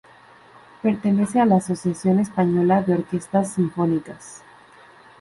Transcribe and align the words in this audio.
Pertenece 0.81 1.39
a 1.39 1.45
la 1.45 1.57
Asociación 1.57 2.17
Española 2.17 2.81
de 2.81 2.95
Orquestas 2.95 3.53
Sinfónicas. 3.53 4.41